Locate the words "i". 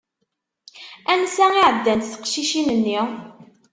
1.57-1.61